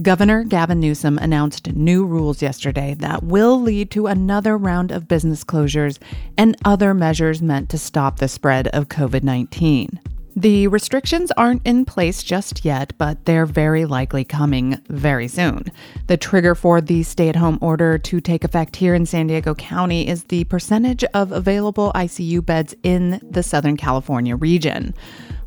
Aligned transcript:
Governor 0.00 0.44
Gavin 0.44 0.78
Newsom 0.78 1.18
announced 1.18 1.74
new 1.74 2.04
rules 2.06 2.40
yesterday 2.40 2.94
that 3.00 3.24
will 3.24 3.60
lead 3.60 3.90
to 3.90 4.06
another 4.06 4.56
round 4.56 4.92
of 4.92 5.08
business 5.08 5.42
closures 5.42 5.98
and 6.36 6.56
other 6.64 6.94
measures 6.94 7.42
meant 7.42 7.68
to 7.70 7.78
stop 7.78 8.18
the 8.18 8.28
spread 8.28 8.68
of 8.68 8.88
COVID 8.88 9.24
19. 9.24 9.98
The 10.36 10.68
restrictions 10.68 11.32
aren't 11.32 11.66
in 11.66 11.84
place 11.84 12.22
just 12.22 12.64
yet, 12.64 12.92
but 12.96 13.24
they're 13.24 13.44
very 13.44 13.86
likely 13.86 14.22
coming 14.22 14.80
very 14.88 15.26
soon. 15.26 15.64
The 16.06 16.16
trigger 16.16 16.54
for 16.54 16.80
the 16.80 17.02
stay 17.02 17.28
at 17.28 17.34
home 17.34 17.58
order 17.60 17.98
to 17.98 18.20
take 18.20 18.44
effect 18.44 18.76
here 18.76 18.94
in 18.94 19.04
San 19.04 19.26
Diego 19.26 19.56
County 19.56 20.06
is 20.06 20.22
the 20.24 20.44
percentage 20.44 21.02
of 21.12 21.32
available 21.32 21.90
ICU 21.96 22.46
beds 22.46 22.72
in 22.84 23.20
the 23.28 23.42
Southern 23.42 23.76
California 23.76 24.36
region. 24.36 24.94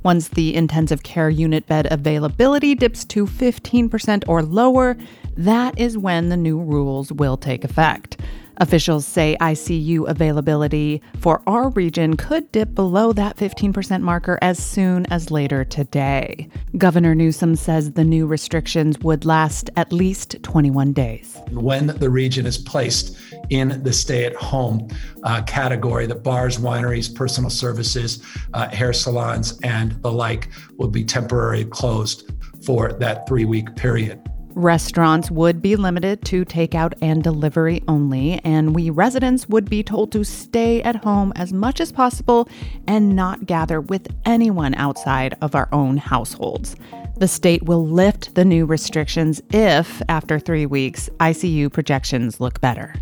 Once 0.03 0.29
the 0.29 0.55
intensive 0.55 1.03
care 1.03 1.29
unit 1.29 1.67
bed 1.67 1.87
availability 1.91 2.73
dips 2.73 3.05
to 3.05 3.25
15% 3.25 4.23
or 4.27 4.41
lower, 4.41 4.97
that 5.37 5.77
is 5.79 5.97
when 5.97 6.29
the 6.29 6.37
new 6.37 6.59
rules 6.59 7.11
will 7.11 7.37
take 7.37 7.63
effect. 7.63 8.17
Officials 8.61 9.07
say 9.07 9.35
ICU 9.41 10.07
availability 10.07 11.02
for 11.19 11.41
our 11.47 11.69
region 11.71 12.15
could 12.15 12.52
dip 12.52 12.75
below 12.75 13.11
that 13.11 13.35
15% 13.35 14.02
marker 14.02 14.38
as 14.43 14.63
soon 14.63 15.07
as 15.07 15.31
later 15.31 15.65
today. 15.65 16.47
Governor 16.77 17.16
Newsom 17.16 17.55
says 17.55 17.93
the 17.93 18.03
new 18.03 18.27
restrictions 18.27 18.99
would 18.99 19.25
last 19.25 19.71
at 19.77 19.91
least 19.91 20.36
21 20.44 20.94
days. 20.94 21.39
When 21.49 21.88
the 21.88 22.11
region 22.11 22.45
is 22.45 22.59
placed 22.59 23.17
in 23.49 23.81
the 23.81 23.91
stay 23.91 24.25
at 24.25 24.36
home 24.36 24.89
uh, 25.23 25.41
category, 25.41 26.05
the 26.05 26.14
bars, 26.14 26.59
wineries, 26.59 27.14
personal 27.14 27.49
services, 27.49 28.23
uh, 28.53 28.69
hair 28.69 28.93
salons, 28.93 29.59
and 29.64 29.93
the 30.03 30.11
like 30.11 30.49
will 30.77 30.89
be 30.89 31.03
temporarily 31.03 31.66
closed 31.66 32.31
for 32.64 32.93
that 32.93 33.27
three 33.27 33.45
week 33.45 33.75
period. 33.75 34.21
Restaurants 34.55 35.31
would 35.31 35.61
be 35.61 35.75
limited 35.75 36.25
to 36.25 36.44
takeout 36.44 36.94
and 37.02 37.23
delivery 37.23 37.81
only, 37.88 38.39
and 38.44 38.75
we 38.75 38.89
residents 38.89 39.47
would 39.47 39.69
be 39.69 39.81
told 39.81 40.11
to 40.11 40.25
stay 40.25 40.81
at 40.83 40.97
home 40.97 41.31
as 41.35 41.53
much 41.53 41.80
as 41.80 41.91
possible 41.91 42.49
and 42.88 43.16
not 43.16 43.45
gather 43.45 43.80
with 43.80 44.08
anyone 44.25 44.75
outside 44.75 45.38
of 45.41 45.55
our 45.55 45.69
own 45.71 45.95
households. 45.97 46.75
The 47.17 47.27
state 47.27 47.63
will 47.63 47.85
lift 47.85 48.35
the 48.35 48.43
new 48.43 48.66
restrictions 48.66 49.41
if, 49.52 50.02
after 50.09 50.39
three 50.39 50.65
weeks, 50.65 51.09
ICU 51.19 51.71
projections 51.71 52.39
look 52.41 52.59
better. 52.59 52.95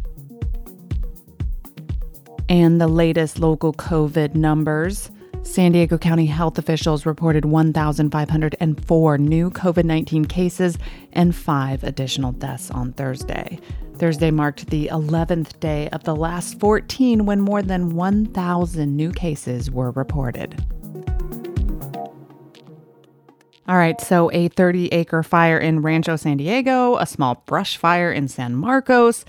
And 2.47 2.79
the 2.79 2.87
latest 2.87 3.39
local 3.39 3.73
COVID 3.73 4.35
numbers. 4.35 5.09
San 5.43 5.71
Diego 5.71 5.97
County 5.97 6.25
health 6.25 6.57
officials 6.57 7.05
reported 7.05 7.45
1,504 7.45 9.17
new 9.17 9.49
COVID 9.49 9.83
19 9.83 10.25
cases 10.25 10.77
and 11.13 11.35
five 11.35 11.83
additional 11.83 12.31
deaths 12.33 12.69
on 12.71 12.93
Thursday. 12.93 13.59
Thursday 13.95 14.31
marked 14.31 14.69
the 14.69 14.87
11th 14.87 15.59
day 15.59 15.89
of 15.89 16.03
the 16.03 16.15
last 16.15 16.59
14 16.59 17.25
when 17.25 17.41
more 17.41 17.61
than 17.61 17.95
1,000 17.95 18.95
new 18.95 19.11
cases 19.11 19.71
were 19.71 19.91
reported. 19.91 20.63
All 23.67 23.77
right, 23.77 24.01
so 24.01 24.31
a 24.31 24.47
30 24.47 24.87
acre 24.87 25.21
fire 25.21 25.57
in 25.59 25.81
Rancho 25.81 26.15
San 26.15 26.37
Diego, 26.37 26.97
a 26.97 27.05
small 27.05 27.43
brush 27.45 27.77
fire 27.77 28.11
in 28.11 28.27
San 28.27 28.55
Marcos, 28.55 29.25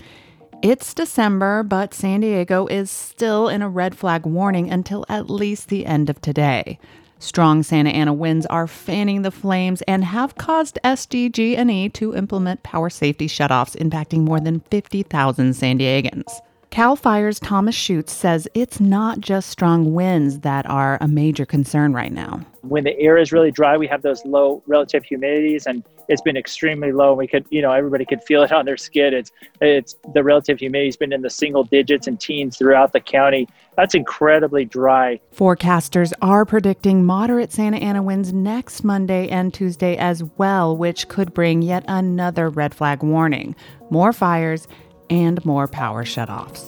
it's 0.61 0.93
December, 0.93 1.63
but 1.63 1.93
San 1.93 2.21
Diego 2.21 2.67
is 2.67 2.91
still 2.91 3.49
in 3.49 3.61
a 3.61 3.69
red 3.69 3.95
flag 3.95 4.25
warning 4.25 4.71
until 4.71 5.05
at 5.09 5.29
least 5.29 5.69
the 5.69 5.85
end 5.85 6.09
of 6.09 6.21
today. 6.21 6.79
Strong 7.19 7.63
Santa 7.63 7.91
Ana 7.91 8.13
winds 8.13 8.45
are 8.47 8.67
fanning 8.67 9.21
the 9.21 9.31
flames 9.31 9.81
and 9.83 10.03
have 10.03 10.35
caused 10.35 10.79
SDG&E 10.83 11.89
to 11.89 12.15
implement 12.15 12.63
power 12.63 12.89
safety 12.89 13.27
shutoffs 13.27 13.75
impacting 13.77 14.19
more 14.21 14.39
than 14.39 14.59
50,000 14.59 15.55
San 15.55 15.77
Diegans. 15.77 16.39
Cal 16.71 16.95
Fire's 16.95 17.37
Thomas 17.37 17.75
Shoots 17.75 18.13
says 18.13 18.47
it's 18.53 18.79
not 18.79 19.19
just 19.19 19.49
strong 19.49 19.93
winds 19.93 20.39
that 20.39 20.65
are 20.69 20.97
a 21.01 21.07
major 21.07 21.45
concern 21.45 21.91
right 21.91 22.13
now. 22.13 22.45
When 22.61 22.85
the 22.85 22.97
air 22.97 23.17
is 23.17 23.33
really 23.33 23.51
dry, 23.51 23.75
we 23.75 23.87
have 23.87 24.03
those 24.03 24.23
low 24.23 24.63
relative 24.67 25.03
humidities, 25.03 25.65
and 25.65 25.83
it's 26.07 26.21
been 26.21 26.37
extremely 26.37 26.93
low. 26.93 27.13
We 27.13 27.27
could, 27.27 27.45
you 27.49 27.61
know, 27.61 27.73
everybody 27.73 28.05
could 28.05 28.23
feel 28.23 28.41
it 28.43 28.53
on 28.53 28.65
their 28.65 28.77
skin. 28.77 29.13
It's, 29.13 29.33
it's 29.59 29.97
the 30.13 30.23
relative 30.23 30.59
humidity's 30.59 30.95
been 30.95 31.11
in 31.11 31.23
the 31.23 31.29
single 31.29 31.65
digits 31.65 32.07
and 32.07 32.17
teens 32.17 32.57
throughout 32.57 32.93
the 32.93 33.01
county. 33.01 33.49
That's 33.75 33.93
incredibly 33.93 34.63
dry. 34.63 35.19
Forecasters 35.35 36.13
are 36.21 36.45
predicting 36.45 37.03
moderate 37.03 37.51
Santa 37.51 37.79
Ana 37.79 38.01
winds 38.01 38.31
next 38.31 38.85
Monday 38.85 39.27
and 39.27 39.53
Tuesday 39.53 39.97
as 39.97 40.23
well, 40.37 40.77
which 40.77 41.09
could 41.09 41.33
bring 41.33 41.63
yet 41.63 41.83
another 41.89 42.47
red 42.47 42.73
flag 42.73 43.03
warning. 43.03 43.57
More 43.89 44.13
fires 44.13 44.69
and 45.11 45.43
more 45.45 45.67
power 45.67 46.03
shutoffs. 46.03 46.65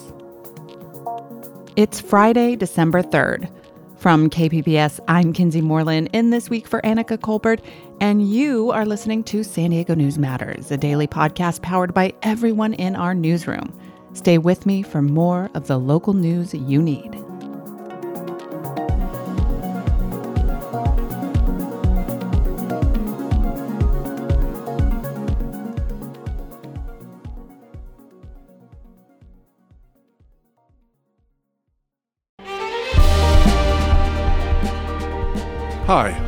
It's 1.75 1.99
Friday, 1.99 2.55
December 2.55 3.01
3rd. 3.01 3.49
From 3.97 4.29
KPBS, 4.29 4.99
I'm 5.07 5.31
Kinsee 5.31 5.61
Morlan 5.61 6.07
in 6.07 6.29
this 6.29 6.49
week 6.49 6.67
for 6.67 6.81
Anica 6.81 7.19
Colbert, 7.19 7.61
and 8.01 8.29
you 8.29 8.69
are 8.71 8.85
listening 8.85 9.23
to 9.23 9.43
San 9.43 9.69
Diego 9.69 9.95
News 9.95 10.19
Matters, 10.19 10.69
a 10.71 10.77
daily 10.77 11.07
podcast 11.07 11.61
powered 11.61 11.93
by 11.93 12.13
everyone 12.21 12.73
in 12.73 12.97
our 12.97 13.15
newsroom. 13.15 13.73
Stay 14.11 14.37
with 14.37 14.65
me 14.65 14.83
for 14.83 15.01
more 15.01 15.49
of 15.53 15.67
the 15.67 15.79
local 15.79 16.13
news 16.13 16.53
you 16.53 16.81
need. 16.81 17.32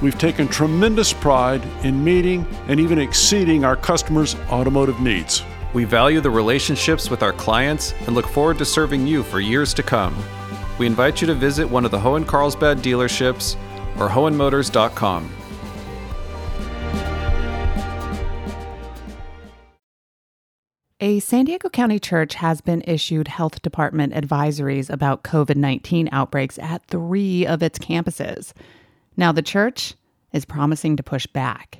we've 0.00 0.18
taken 0.18 0.48
tremendous 0.48 1.12
pride 1.12 1.62
in 1.82 2.02
meeting 2.02 2.46
and 2.68 2.78
even 2.80 2.98
exceeding 2.98 3.64
our 3.64 3.76
customers' 3.76 4.36
automotive 4.50 5.00
needs. 5.00 5.42
We 5.72 5.84
value 5.84 6.20
the 6.20 6.30
relationships 6.30 7.10
with 7.10 7.22
our 7.22 7.32
clients 7.32 7.92
and 8.06 8.14
look 8.14 8.26
forward 8.26 8.58
to 8.58 8.64
serving 8.64 9.06
you 9.06 9.22
for 9.22 9.40
years 9.40 9.74
to 9.74 9.82
come. 9.82 10.16
We 10.78 10.86
invite 10.86 11.20
you 11.20 11.26
to 11.26 11.34
visit 11.34 11.68
one 11.68 11.84
of 11.84 11.90
the 11.90 11.98
Hoehn 11.98 12.26
Carlsbad 12.26 12.78
dealerships 12.78 13.56
or 13.98 14.08
hoehnmotors.com. 14.08 15.30
A 21.00 21.20
San 21.20 21.44
Diego 21.44 21.68
County 21.68 21.98
church 21.98 22.34
has 22.36 22.62
been 22.62 22.82
issued 22.86 23.28
health 23.28 23.60
department 23.60 24.14
advisories 24.14 24.88
about 24.88 25.22
COVID 25.22 25.56
19 25.56 26.08
outbreaks 26.12 26.58
at 26.58 26.86
three 26.86 27.46
of 27.46 27.62
its 27.62 27.78
campuses. 27.78 28.52
Now, 29.16 29.32
the 29.32 29.42
church 29.42 29.94
is 30.32 30.44
promising 30.44 30.96
to 30.96 31.02
push 31.02 31.26
back. 31.26 31.78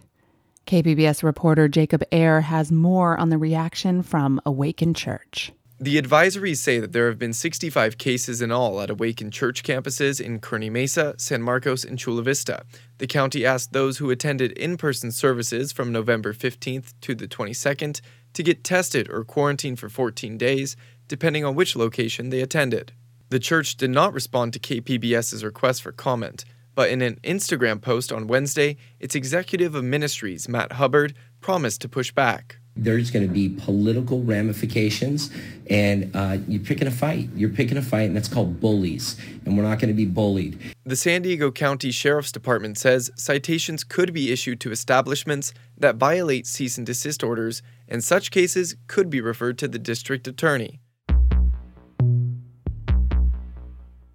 KPBS 0.66 1.22
reporter 1.22 1.68
Jacob 1.68 2.02
Aere 2.10 2.42
has 2.42 2.72
more 2.72 3.18
on 3.18 3.28
the 3.28 3.38
reaction 3.38 4.02
from 4.02 4.40
Awaken 4.46 4.94
Church. 4.94 5.52
The 5.80 6.00
advisories 6.00 6.58
say 6.58 6.78
that 6.78 6.92
there 6.92 7.08
have 7.08 7.18
been 7.18 7.32
65 7.32 7.98
cases 7.98 8.40
in 8.40 8.52
all 8.52 8.80
at 8.80 8.90
Awaken 8.90 9.32
Church 9.32 9.64
campuses 9.64 10.20
in 10.20 10.38
Kearny 10.38 10.70
Mesa, 10.70 11.14
San 11.18 11.42
Marcos, 11.42 11.84
and 11.84 11.98
Chula 11.98 12.22
Vista. 12.22 12.64
The 12.98 13.08
county 13.08 13.44
asked 13.44 13.72
those 13.72 13.98
who 13.98 14.08
attended 14.08 14.52
in 14.52 14.76
person 14.76 15.10
services 15.10 15.72
from 15.72 15.92
November 15.92 16.32
15th 16.32 16.94
to 17.00 17.14
the 17.14 17.26
22nd 17.26 18.00
to 18.34 18.42
get 18.42 18.64
tested 18.64 19.10
or 19.10 19.24
quarantined 19.24 19.80
for 19.80 19.88
14 19.88 20.38
days, 20.38 20.76
depending 21.08 21.44
on 21.44 21.56
which 21.56 21.76
location 21.76 22.30
they 22.30 22.40
attended. 22.40 22.92
The 23.30 23.40
church 23.40 23.76
did 23.76 23.90
not 23.90 24.14
respond 24.14 24.52
to 24.52 24.60
KPBS's 24.60 25.44
request 25.44 25.82
for 25.82 25.90
comment. 25.90 26.44
But 26.74 26.90
in 26.90 27.02
an 27.02 27.18
Instagram 27.22 27.80
post 27.80 28.12
on 28.12 28.26
Wednesday, 28.26 28.76
its 28.98 29.14
executive 29.14 29.74
of 29.74 29.84
ministries, 29.84 30.48
Matt 30.48 30.72
Hubbard, 30.72 31.14
promised 31.40 31.80
to 31.82 31.88
push 31.88 32.10
back. 32.10 32.58
There's 32.76 33.12
going 33.12 33.24
to 33.24 33.32
be 33.32 33.50
political 33.50 34.24
ramifications, 34.24 35.30
and 35.70 36.10
uh, 36.16 36.38
you're 36.48 36.62
picking 36.62 36.88
a 36.88 36.90
fight. 36.90 37.28
You're 37.36 37.50
picking 37.50 37.76
a 37.76 37.82
fight, 37.82 38.04
and 38.08 38.16
that's 38.16 38.26
called 38.26 38.58
bullies, 38.60 39.16
and 39.44 39.56
we're 39.56 39.62
not 39.62 39.78
going 39.78 39.90
to 39.90 39.94
be 39.94 40.06
bullied. 40.06 40.58
The 40.84 40.96
San 40.96 41.22
Diego 41.22 41.52
County 41.52 41.92
Sheriff's 41.92 42.32
Department 42.32 42.76
says 42.76 43.12
citations 43.14 43.84
could 43.84 44.12
be 44.12 44.32
issued 44.32 44.58
to 44.60 44.72
establishments 44.72 45.54
that 45.78 45.94
violate 45.94 46.48
cease 46.48 46.76
and 46.76 46.84
desist 46.84 47.22
orders, 47.22 47.62
and 47.86 48.02
such 48.02 48.32
cases 48.32 48.74
could 48.88 49.08
be 49.08 49.20
referred 49.20 49.56
to 49.58 49.68
the 49.68 49.78
district 49.78 50.26
attorney. 50.26 50.80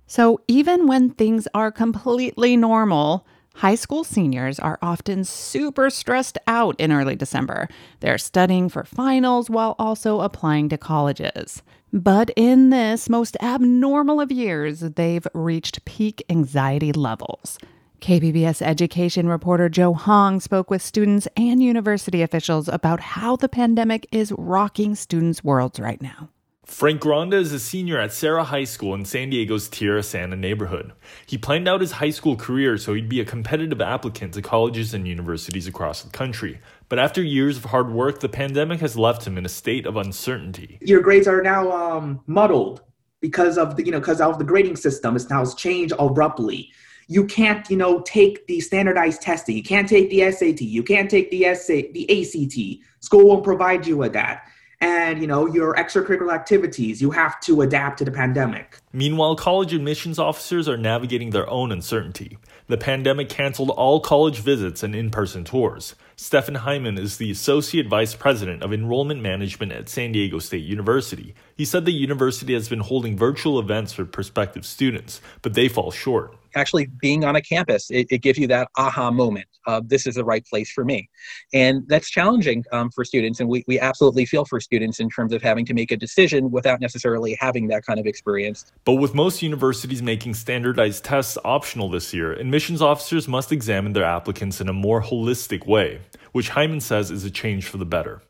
So, 0.09 0.41
even 0.47 0.87
when 0.87 1.11
things 1.11 1.47
are 1.53 1.71
completely 1.71 2.57
normal, 2.57 3.27
high 3.53 3.75
school 3.75 4.03
seniors 4.03 4.57
are 4.57 4.79
often 4.81 5.23
super 5.23 5.91
stressed 5.91 6.39
out 6.47 6.75
in 6.79 6.91
early 6.91 7.15
December. 7.15 7.67
They're 7.99 8.17
studying 8.17 8.69
for 8.69 8.83
finals 8.83 9.51
while 9.51 9.75
also 9.77 10.21
applying 10.21 10.67
to 10.69 10.79
colleges. 10.79 11.61
But 11.93 12.31
in 12.35 12.71
this 12.71 13.07
most 13.07 13.37
abnormal 13.39 14.19
of 14.19 14.31
years, 14.31 14.79
they've 14.79 15.27
reached 15.35 15.85
peak 15.85 16.23
anxiety 16.27 16.91
levels. 16.91 17.59
KPBS 18.01 18.63
education 18.63 19.27
reporter 19.27 19.69
Joe 19.69 19.93
Hong 19.93 20.39
spoke 20.39 20.71
with 20.71 20.81
students 20.81 21.27
and 21.37 21.61
university 21.61 22.23
officials 22.23 22.67
about 22.67 22.99
how 22.99 23.35
the 23.35 23.47
pandemic 23.47 24.07
is 24.11 24.33
rocking 24.39 24.95
students' 24.95 25.43
worlds 25.43 25.79
right 25.79 26.01
now. 26.01 26.29
Frank 26.69 27.01
Gronda 27.01 27.35
is 27.35 27.51
a 27.51 27.59
senior 27.59 27.99
at 27.99 28.13
Serra 28.13 28.43
High 28.43 28.63
School 28.63 28.93
in 28.93 29.03
San 29.03 29.31
Diego's 29.31 29.67
Tierrasanta 29.67 30.37
neighborhood. 30.37 30.93
He 31.25 31.35
planned 31.35 31.67
out 31.67 31.81
his 31.81 31.93
high 31.93 32.11
school 32.11 32.35
career 32.35 32.77
so 32.77 32.93
he'd 32.93 33.09
be 33.09 33.19
a 33.19 33.25
competitive 33.25 33.81
applicant 33.81 34.35
to 34.35 34.43
colleges 34.43 34.93
and 34.93 35.07
universities 35.07 35.65
across 35.65 36.03
the 36.03 36.11
country. 36.11 36.59
But 36.87 36.99
after 36.99 37.23
years 37.23 37.57
of 37.57 37.65
hard 37.65 37.91
work, 37.91 38.19
the 38.19 38.29
pandemic 38.29 38.79
has 38.81 38.95
left 38.95 39.25
him 39.25 39.35
in 39.35 39.45
a 39.45 39.49
state 39.49 39.87
of 39.87 39.97
uncertainty. 39.97 40.77
Your 40.79 41.01
grades 41.01 41.27
are 41.27 41.41
now 41.41 41.71
um, 41.71 42.21
muddled 42.27 42.83
because 43.19 43.57
of 43.57 43.75
the 43.75 43.83
you 43.83 43.91
know 43.91 43.99
because 43.99 44.21
of 44.21 44.37
the 44.37 44.45
grading 44.45 44.75
system. 44.75 45.15
It's 45.15 45.29
now 45.29 45.43
changed 45.45 45.95
abruptly. 45.97 46.71
You 47.07 47.25
can't 47.25 47.67
you 47.69 47.77
know 47.77 48.01
take 48.01 48.45
the 48.45 48.61
standardized 48.61 49.23
testing. 49.23 49.57
You 49.57 49.63
can't 49.63 49.89
take 49.89 50.11
the 50.11 50.31
SAT. 50.31 50.61
You 50.61 50.83
can't 50.83 51.09
take 51.09 51.31
the 51.31 51.53
SA, 51.55 51.91
the 51.93 52.05
ACT. 52.09 53.03
School 53.03 53.27
won't 53.27 53.43
provide 53.43 53.87
you 53.87 53.97
with 53.97 54.13
that 54.13 54.43
and 54.81 55.19
you 55.21 55.27
know 55.27 55.45
your 55.45 55.75
extracurricular 55.75 56.33
activities. 56.33 57.01
You 57.01 57.11
have 57.11 57.39
to 57.41 57.61
adapt 57.61 57.97
to 57.99 58.05
the 58.05 58.11
pandemic. 58.11 58.77
Meanwhile 58.93 59.35
college 59.35 59.73
admissions 59.73 60.19
officers 60.19 60.67
are 60.69 60.77
navigating 60.77 61.31
their 61.31 61.49
own 61.49 61.71
uncertainty. 61.71 62.37
The 62.67 62.77
pandemic 62.77 63.29
canceled 63.29 63.71
all 63.71 63.99
college 63.99 64.39
visits 64.39 64.83
and 64.83 64.95
in-person 64.95 65.43
tours. 65.43 65.95
Stefan 66.15 66.55
hyman 66.55 66.97
is 66.97 67.17
the 67.17 67.31
associate 67.31 67.87
vice 67.87 68.13
president 68.13 68.61
of 68.61 68.73
enrollment 68.73 69.21
management 69.21 69.71
at 69.71 69.89
san 69.89 70.11
diego 70.11 70.39
state 70.39 70.63
university. 70.63 71.33
He 71.55 71.65
said 71.65 71.85
the 71.85 71.91
university 71.91 72.53
has 72.53 72.69
been 72.69 72.79
holding 72.79 73.17
virtual 73.17 73.59
events 73.59 73.93
for 73.93 74.05
prospective 74.05 74.65
students 74.65 75.21
but 75.41 75.53
they 75.53 75.67
fall 75.67 75.91
short 75.91 76.35
actually 76.55 76.87
being 76.99 77.23
on 77.23 77.35
a 77.35 77.41
campus, 77.41 77.89
it, 77.89 78.07
it 78.09 78.21
gives 78.21 78.37
you 78.37 78.47
that 78.47 78.69
aha 78.77 79.11
moment 79.11 79.47
of 79.65 79.89
this 79.89 80.07
is 80.07 80.15
the 80.15 80.25
right 80.25 80.45
place 80.45 80.71
for 80.71 80.83
me. 80.83 81.09
And 81.53 81.87
that's 81.87 82.09
challenging 82.09 82.63
um, 82.71 82.89
for 82.91 83.03
students. 83.03 83.39
And 83.39 83.49
we, 83.49 83.63
we 83.67 83.79
absolutely 83.79 84.25
feel 84.25 84.45
for 84.45 84.59
students 84.59 84.99
in 84.99 85.09
terms 85.09 85.33
of 85.33 85.41
having 85.41 85.65
to 85.65 85.73
make 85.73 85.91
a 85.91 85.97
decision 85.97 86.51
without 86.51 86.81
necessarily 86.81 87.37
having 87.39 87.67
that 87.67 87.85
kind 87.85 87.99
of 87.99 88.05
experience. 88.05 88.65
But 88.85 88.95
with 88.95 89.13
most 89.13 89.41
universities 89.41 90.01
making 90.01 90.33
standardized 90.33 91.03
tests 91.03 91.37
optional 91.43 91.89
this 91.89 92.13
year, 92.13 92.33
admissions 92.33 92.81
officers 92.81 93.27
must 93.27 93.51
examine 93.51 93.93
their 93.93 94.05
applicants 94.05 94.61
in 94.61 94.69
a 94.69 94.73
more 94.73 95.01
holistic 95.01 95.67
way, 95.67 96.01
which 96.31 96.49
Hyman 96.49 96.81
says 96.81 97.11
is 97.11 97.23
a 97.25 97.31
change 97.31 97.65
for 97.67 97.77
the 97.77 97.85
better. 97.85 98.21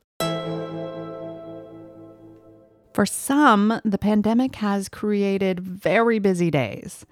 For 2.93 3.05
some, 3.05 3.79
the 3.85 3.97
pandemic 3.97 4.55
has 4.55 4.89
created 4.89 5.61
very 5.61 6.19
busy 6.19 6.51
days. 6.51 7.05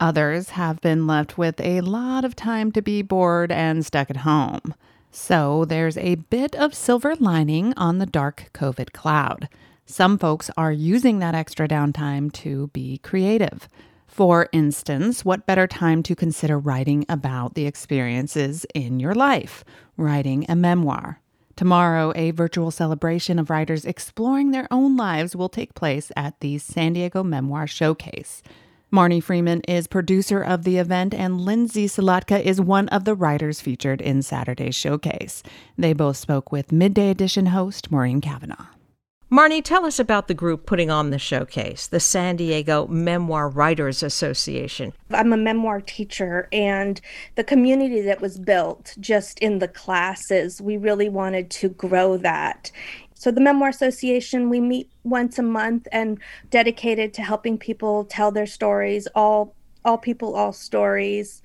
Others 0.00 0.50
have 0.50 0.80
been 0.80 1.06
left 1.06 1.38
with 1.38 1.60
a 1.60 1.80
lot 1.80 2.24
of 2.24 2.34
time 2.34 2.72
to 2.72 2.82
be 2.82 3.02
bored 3.02 3.52
and 3.52 3.86
stuck 3.86 4.10
at 4.10 4.18
home. 4.18 4.74
So 5.10 5.64
there's 5.64 5.96
a 5.98 6.16
bit 6.16 6.56
of 6.56 6.74
silver 6.74 7.14
lining 7.16 7.74
on 7.76 7.98
the 7.98 8.06
dark 8.06 8.50
COVID 8.54 8.92
cloud. 8.92 9.48
Some 9.84 10.16
folks 10.16 10.50
are 10.56 10.72
using 10.72 11.18
that 11.18 11.34
extra 11.34 11.68
downtime 11.68 12.32
to 12.32 12.68
be 12.68 12.98
creative. 12.98 13.68
For 14.06 14.48
instance, 14.52 15.24
what 15.24 15.46
better 15.46 15.66
time 15.66 16.02
to 16.04 16.14
consider 16.14 16.58
writing 16.58 17.04
about 17.08 17.54
the 17.54 17.66
experiences 17.66 18.66
in 18.74 19.00
your 19.00 19.14
life? 19.14 19.64
Writing 19.96 20.46
a 20.48 20.56
memoir. 20.56 21.20
Tomorrow, 21.56 22.12
a 22.16 22.30
virtual 22.30 22.70
celebration 22.70 23.38
of 23.38 23.50
writers 23.50 23.84
exploring 23.84 24.50
their 24.50 24.66
own 24.70 24.96
lives 24.96 25.36
will 25.36 25.48
take 25.48 25.74
place 25.74 26.10
at 26.16 26.40
the 26.40 26.58
San 26.58 26.94
Diego 26.94 27.22
Memoir 27.22 27.66
Showcase. 27.66 28.42
Marnie 28.92 29.22
Freeman 29.22 29.62
is 29.62 29.86
producer 29.86 30.42
of 30.42 30.64
the 30.64 30.76
event, 30.76 31.14
and 31.14 31.40
Lindsay 31.40 31.86
Salatka 31.86 32.38
is 32.42 32.60
one 32.60 32.90
of 32.90 33.06
the 33.06 33.14
writers 33.14 33.58
featured 33.58 34.02
in 34.02 34.20
Saturday's 34.20 34.74
showcase. 34.74 35.42
They 35.78 35.94
both 35.94 36.18
spoke 36.18 36.52
with 36.52 36.72
Midday 36.72 37.08
Edition 37.08 37.46
host 37.46 37.90
Maureen 37.90 38.20
Cavanaugh. 38.20 38.66
Marnie, 39.32 39.64
tell 39.64 39.86
us 39.86 39.98
about 39.98 40.28
the 40.28 40.34
group 40.34 40.66
putting 40.66 40.90
on 40.90 41.08
the 41.08 41.18
showcase, 41.18 41.86
the 41.86 42.00
San 42.00 42.36
Diego 42.36 42.86
Memoir 42.86 43.48
Writers 43.48 44.02
Association. 44.02 44.92
I'm 45.10 45.32
a 45.32 45.38
memoir 45.38 45.80
teacher, 45.80 46.50
and 46.52 47.00
the 47.36 47.44
community 47.44 48.02
that 48.02 48.20
was 48.20 48.38
built 48.38 48.94
just 49.00 49.38
in 49.38 49.58
the 49.58 49.68
classes, 49.68 50.60
we 50.60 50.76
really 50.76 51.08
wanted 51.08 51.48
to 51.52 51.70
grow 51.70 52.18
that. 52.18 52.70
So, 53.22 53.30
the 53.30 53.40
Memoir 53.40 53.68
Association, 53.68 54.50
we 54.50 54.58
meet 54.58 54.90
once 55.04 55.38
a 55.38 55.44
month 55.44 55.86
and 55.92 56.18
dedicated 56.50 57.14
to 57.14 57.22
helping 57.22 57.56
people 57.56 58.04
tell 58.06 58.32
their 58.32 58.46
stories, 58.46 59.06
all 59.14 59.54
all 59.84 59.96
people, 59.96 60.34
all 60.34 60.52
stories. 60.52 61.40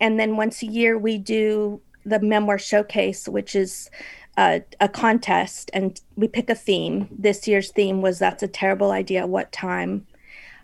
And 0.00 0.18
then 0.18 0.38
once 0.38 0.62
a 0.62 0.66
year, 0.66 0.96
we 0.96 1.18
do 1.18 1.82
the 2.06 2.18
Memoir 2.18 2.56
Showcase, 2.56 3.28
which 3.28 3.54
is 3.54 3.90
a, 4.38 4.62
a 4.80 4.88
contest, 4.88 5.70
and 5.74 6.00
we 6.16 6.28
pick 6.28 6.48
a 6.48 6.54
theme. 6.54 7.08
This 7.10 7.46
year's 7.46 7.70
theme 7.72 8.00
was 8.00 8.18
That's 8.18 8.42
a 8.42 8.48
Terrible 8.48 8.90
Idea, 8.90 9.26
What 9.26 9.52
Time? 9.52 10.06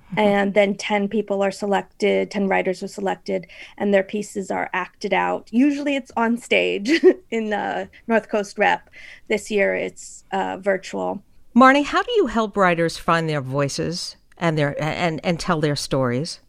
Mm-hmm. 0.09 0.21
and 0.21 0.55
then 0.55 0.75
10 0.75 1.09
people 1.09 1.43
are 1.43 1.51
selected 1.51 2.31
10 2.31 2.49
writers 2.49 2.83
are 2.83 2.89
selected 2.89 3.47
and 3.77 3.93
their 3.93 4.03
pieces 4.03 4.51
are 4.51 4.71
acted 4.73 5.13
out. 5.13 5.49
Usually 5.53 5.97
it's 5.97 6.11
on 6.17 6.39
stage 6.39 6.91
in 7.31 7.51
the 7.51 7.91
north 8.07 8.31
coast 8.31 8.57
rep. 8.57 8.89
This 9.29 9.51
year 9.51 9.75
it's 9.75 10.25
uh, 10.33 10.57
virtual. 10.61 11.23
Marnie 11.55 11.85
how 11.85 12.03
do 12.03 12.11
you 12.13 12.27
help 12.27 12.57
writers 12.57 12.97
find 12.97 13.29
their 13.29 13.43
voices 13.43 14.17
and 14.39 14.57
their 14.57 14.83
and 14.83 15.21
and 15.23 15.39
tell 15.39 15.61
their 15.61 15.77
stories? 15.77 16.41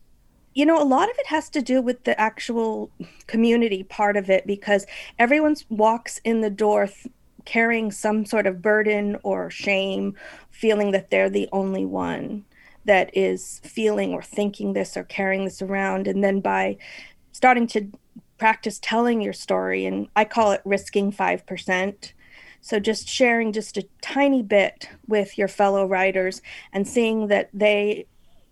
You 0.53 0.65
know 0.65 0.81
a 0.81 0.85
lot 0.85 1.09
of 1.09 1.17
it 1.17 1.27
has 1.27 1.49
to 1.49 1.61
do 1.61 1.81
with 1.81 2.05
the 2.05 2.19
actual 2.19 2.89
community 3.27 3.83
part 3.83 4.15
of 4.15 4.29
it 4.29 4.47
because 4.47 4.85
everyone 5.17 5.57
walks 5.67 6.21
in 6.23 6.39
the 6.39 6.49
door 6.49 6.87
th- 6.87 7.07
carrying 7.43 7.91
some 7.91 8.25
sort 8.25 8.47
of 8.47 8.61
burden 8.61 9.17
or 9.23 9.49
shame 9.49 10.15
feeling 10.49 10.91
that 10.91 11.09
they're 11.09 11.29
the 11.29 11.49
only 11.51 11.85
one 11.85 12.45
that 12.89 13.15
is 13.15 13.61
feeling 13.63 14.13
or 14.13 14.23
thinking 14.23 14.73
this 14.73 14.97
or 14.97 15.03
carrying 15.03 15.45
this 15.45 15.61
around. 15.61 16.07
And 16.07 16.23
then 16.23 16.39
by 16.39 16.75
starting 17.31 17.67
to 17.67 17.87
practice 18.39 18.79
telling 18.81 19.21
your 19.21 19.31
story, 19.31 19.85
and 19.85 20.07
I 20.15 20.25
call 20.25 20.51
it 20.53 20.61
risking 20.65 21.11
5%. 21.11 22.13
So 22.61 22.79
just 22.79 23.07
sharing 23.07 23.53
just 23.53 23.77
a 23.77 23.85
tiny 24.01 24.41
bit 24.41 24.89
with 25.07 25.37
your 25.37 25.47
fellow 25.47 25.85
writers 25.85 26.41
and 26.73 26.87
seeing 26.87 27.27
that 27.27 27.51
they 27.53 28.07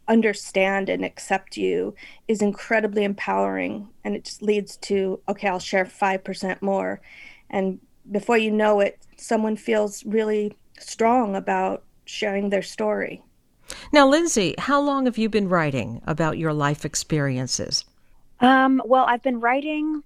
understand 0.08 0.88
and 0.88 1.04
accept 1.04 1.58
you 1.58 1.96
is 2.28 2.44
incredibly 2.44 3.04
empowering. 3.04 3.90
And 4.04 4.16
it 4.16 4.24
just 4.24 4.44
leads 4.44 4.78
to, 4.78 5.20
okay, 5.28 5.48
I'll 5.48 5.58
share 5.58 5.84
5% 5.84 6.62
more. 6.62 7.02
And 7.50 7.80
before 8.12 8.38
you 8.38 8.52
know 8.52 8.82
it, 8.82 9.00
someone 9.18 9.56
feels 9.56 10.06
really 10.06 10.56
strong 10.78 11.36
about 11.36 11.84
sharing 12.06 12.52
their 12.52 12.62
story. 12.62 13.24
Now, 13.92 14.08
Lindsay, 14.08 14.56
how 14.58 14.82
long 14.82 15.06
have 15.06 15.18
you 15.18 15.30
been 15.30 15.50
writing 15.50 16.02
about 16.06 16.38
your 16.38 16.54
life 16.54 16.86
experiences? 16.86 17.86
Um, 18.40 18.82
well, 18.86 19.06
I've 19.08 19.24
been 19.24 19.40
writing 19.40 20.04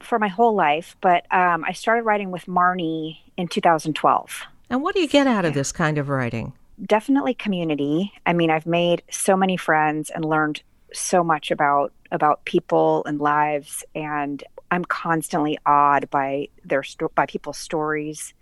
for 0.00 0.18
my 0.18 0.28
whole 0.28 0.54
life, 0.54 0.96
but 1.00 1.26
um, 1.32 1.64
I 1.64 1.72
started 1.72 2.02
writing 2.02 2.30
with 2.30 2.46
Marnie 2.46 3.18
in 3.36 3.48
2012. 3.48 4.42
And 4.70 4.82
what 4.82 4.94
do 4.94 5.00
you 5.00 5.08
get 5.08 5.26
out 5.26 5.44
of 5.44 5.54
this 5.54 5.72
kind 5.72 5.98
of 5.98 6.08
writing? 6.08 6.52
Definitely 6.84 7.34
community. 7.34 8.12
I 8.26 8.32
mean, 8.32 8.50
I've 8.50 8.66
made 8.66 9.02
so 9.10 9.36
many 9.36 9.56
friends 9.56 10.10
and 10.10 10.24
learned 10.24 10.62
so 10.92 11.24
much 11.24 11.50
about 11.50 11.92
about 12.10 12.44
people 12.44 13.02
and 13.06 13.20
lives, 13.20 13.82
and 13.96 14.42
I'm 14.70 14.84
constantly 14.84 15.58
awed 15.66 16.08
by 16.10 16.48
their 16.64 16.84
sto- 16.84 17.10
by 17.14 17.26
people's 17.26 17.58
stories, 17.58 18.34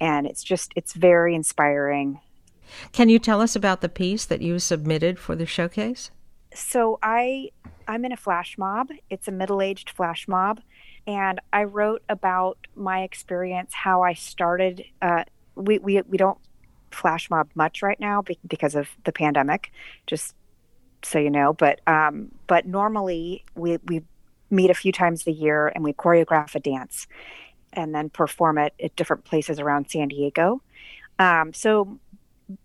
and 0.00 0.26
it's 0.26 0.42
just 0.42 0.72
it's 0.76 0.94
very 0.94 1.34
inspiring 1.34 2.20
can 2.92 3.08
you 3.08 3.18
tell 3.18 3.40
us 3.40 3.56
about 3.56 3.80
the 3.80 3.88
piece 3.88 4.24
that 4.24 4.42
you 4.42 4.58
submitted 4.58 5.18
for 5.18 5.34
the 5.36 5.46
showcase? 5.46 6.10
So 6.54 6.98
I 7.02 7.50
I'm 7.90 8.04
in 8.04 8.12
a 8.12 8.16
flash 8.16 8.56
mob. 8.56 8.90
It's 9.08 9.26
a 9.26 9.32
middle 9.32 9.60
aged 9.60 9.90
flash 9.90 10.28
mob. 10.28 10.60
And 11.06 11.40
I 11.52 11.64
wrote 11.64 12.02
about 12.08 12.58
my 12.76 13.02
experience, 13.02 13.72
how 13.74 14.02
I 14.02 14.12
started. 14.14 14.84
Uh, 15.02 15.24
we, 15.56 15.78
we, 15.78 16.00
we 16.02 16.16
don't 16.16 16.38
flash 16.92 17.30
mob 17.30 17.48
much 17.54 17.82
right 17.82 17.98
now 17.98 18.22
because 18.46 18.74
of 18.74 18.88
the 19.04 19.12
pandemic, 19.12 19.72
just 20.06 20.34
so 21.02 21.18
you 21.18 21.30
know. 21.30 21.52
But 21.52 21.80
um, 21.86 22.30
but 22.46 22.66
normally 22.66 23.44
we, 23.54 23.78
we 23.86 24.02
meet 24.50 24.70
a 24.70 24.74
few 24.74 24.92
times 24.92 25.26
a 25.26 25.32
year 25.32 25.68
and 25.74 25.82
we 25.82 25.92
choreograph 25.92 26.54
a 26.54 26.60
dance 26.60 27.06
and 27.72 27.94
then 27.94 28.10
perform 28.10 28.58
it 28.58 28.74
at 28.82 28.94
different 28.96 29.24
places 29.24 29.58
around 29.58 29.90
San 29.90 30.08
Diego. 30.08 30.60
Um, 31.18 31.52
so 31.52 31.98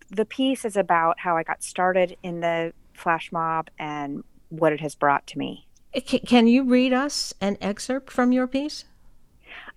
the 0.10 0.26
piece 0.26 0.66
is 0.66 0.78
about 0.78 1.20
how 1.20 1.38
I 1.38 1.44
got 1.44 1.64
started 1.64 2.18
in 2.24 2.40
the 2.40 2.74
flash 2.94 3.32
mob 3.32 3.70
and 3.78 4.24
what 4.50 4.74
it 4.74 4.82
has 4.82 4.96
brought 4.96 5.28
to 5.28 5.38
me. 5.38 5.68
Eh, 5.94 6.20
can 6.26 6.48
you 6.48 6.64
read 6.64 6.94
us 6.94 7.34
an 7.42 7.58
excerpt 7.62 8.12
from 8.12 8.32
your 8.32 8.48
piece? 8.48 8.86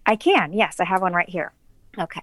I 0.07 0.17
can, 0.17 0.53
yes. 0.53 0.81
I 0.81 0.85
have 0.85 1.03
one 1.03 1.13
right 1.13 1.29
here. 1.29 1.53
Okay. 1.99 2.23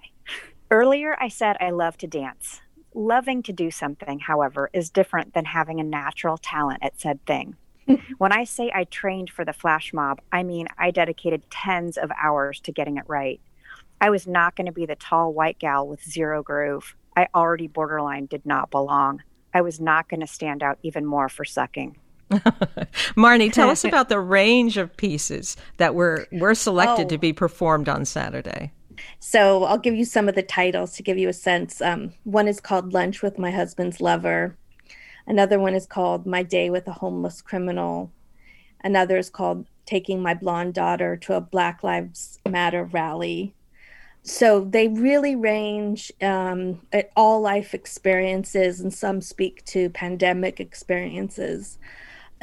Earlier, 0.70 1.16
I 1.20 1.28
said 1.28 1.56
I 1.60 1.70
love 1.70 1.96
to 1.98 2.06
dance. 2.06 2.60
Loving 2.94 3.42
to 3.44 3.52
do 3.52 3.70
something, 3.70 4.18
however, 4.18 4.70
is 4.72 4.90
different 4.90 5.34
than 5.34 5.44
having 5.44 5.80
a 5.80 5.84
natural 5.84 6.38
talent 6.38 6.80
at 6.82 6.98
said 7.00 7.24
thing. 7.26 7.56
when 8.18 8.32
I 8.32 8.44
say 8.44 8.72
I 8.74 8.84
trained 8.84 9.30
for 9.30 9.44
the 9.44 9.52
flash 9.52 9.92
mob, 9.92 10.20
I 10.32 10.42
mean 10.42 10.66
I 10.78 10.90
dedicated 10.90 11.48
tens 11.50 11.96
of 11.96 12.10
hours 12.20 12.58
to 12.60 12.72
getting 12.72 12.96
it 12.96 13.04
right. 13.06 13.40
I 14.00 14.10
was 14.10 14.26
not 14.26 14.56
going 14.56 14.66
to 14.66 14.72
be 14.72 14.86
the 14.86 14.96
tall 14.96 15.32
white 15.32 15.58
gal 15.58 15.86
with 15.86 16.02
zero 16.02 16.42
groove. 16.42 16.96
I 17.16 17.28
already 17.34 17.66
borderline 17.66 18.26
did 18.26 18.44
not 18.44 18.70
belong. 18.70 19.22
I 19.54 19.62
was 19.62 19.80
not 19.80 20.08
going 20.08 20.20
to 20.20 20.26
stand 20.26 20.62
out 20.62 20.78
even 20.82 21.06
more 21.06 21.28
for 21.28 21.44
sucking. 21.44 21.96
Marnie, 23.16 23.52
tell 23.52 23.70
us 23.70 23.84
about 23.90 24.08
the 24.08 24.20
range 24.20 24.76
of 24.76 24.96
pieces 24.96 25.56
that 25.78 25.94
were 25.94 26.26
were 26.32 26.54
selected 26.54 27.06
Oh. 27.06 27.08
to 27.10 27.18
be 27.18 27.32
performed 27.32 27.88
on 27.88 28.04
Saturday. 28.04 28.72
So 29.18 29.64
I'll 29.64 29.78
give 29.78 29.94
you 29.94 30.04
some 30.04 30.28
of 30.28 30.34
the 30.34 30.42
titles 30.42 30.94
to 30.96 31.02
give 31.02 31.18
you 31.18 31.28
a 31.28 31.32
sense. 31.32 31.80
Um, 31.80 32.12
one 32.24 32.48
is 32.48 32.60
called 32.60 32.92
Lunch 32.92 33.22
with 33.22 33.38
My 33.38 33.50
Husband's 33.50 34.00
Lover. 34.00 34.56
Another 35.26 35.58
one 35.58 35.74
is 35.74 35.86
called 35.86 36.26
My 36.26 36.42
Day 36.42 36.70
with 36.70 36.86
a 36.86 36.92
Homeless 36.92 37.42
Criminal. 37.42 38.10
Another 38.82 39.16
is 39.18 39.30
called 39.30 39.66
Taking 39.84 40.22
My 40.22 40.34
Blonde 40.34 40.74
Daughter 40.74 41.16
to 41.18 41.34
a 41.34 41.40
Black 41.40 41.82
Lives 41.82 42.38
Matter 42.48 42.84
rally. 42.84 43.54
So 44.28 44.62
they 44.62 44.88
really 44.88 45.36
range 45.36 46.10
um, 46.20 46.80
at 46.92 47.12
all 47.14 47.40
life 47.40 47.74
experiences, 47.74 48.80
and 48.80 48.92
some 48.92 49.20
speak 49.20 49.64
to 49.66 49.88
pandemic 49.90 50.58
experiences. 50.58 51.78